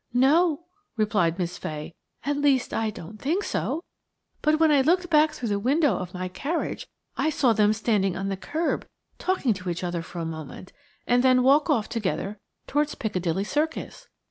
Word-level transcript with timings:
"No," 0.15 0.61
replied 0.97 1.37
Miss 1.37 1.59
Fay; 1.59 1.93
"at 2.23 2.35
least, 2.35 2.73
I 2.73 2.89
didn't 2.89 3.21
think 3.21 3.43
so, 3.43 3.83
but 4.41 4.59
when 4.59 4.71
I 4.71 4.81
looked 4.81 5.11
back 5.11 5.29
through 5.31 5.49
the 5.49 5.59
window 5.59 5.95
of 5.95 6.11
my 6.11 6.27
carriage 6.27 6.87
I 7.17 7.29
saw 7.29 7.53
them 7.53 7.71
standing 7.71 8.17
on 8.17 8.27
the 8.27 8.35
kerb 8.35 8.87
talking 9.19 9.53
to 9.53 9.69
each 9.69 9.83
other 9.83 10.01
for 10.01 10.17
a 10.17 10.25
moment, 10.25 10.73
and 11.05 11.21
then 11.23 11.43
walk 11.43 11.69
off 11.69 11.87
together 11.87 12.39
towards 12.65 12.95
Piccadilly 12.95 13.43
Circus. 13.43 14.07